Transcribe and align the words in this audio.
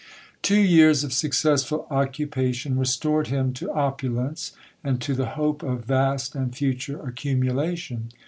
'Two 0.41 0.59
years 0.59 1.03
of 1.03 1.13
successful 1.13 1.85
occupation 1.91 2.75
restored 2.75 3.27
him 3.27 3.53
to 3.53 3.69
opulence, 3.69 4.51
and 4.83 4.99
to 4.99 5.13
the 5.13 5.27
hope 5.37 5.61
of 5.61 5.85
vast 5.85 6.33
and 6.33 6.55
future 6.55 6.99
accumulation. 7.03 8.11